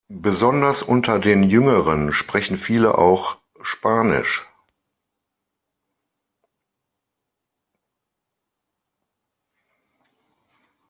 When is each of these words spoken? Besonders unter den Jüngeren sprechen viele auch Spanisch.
Besonders 0.17 0.81
unter 0.81 1.19
den 1.19 1.43
Jüngeren 1.43 2.11
sprechen 2.11 2.57
viele 2.57 2.97
auch 2.97 3.37
Spanisch. 3.61 4.43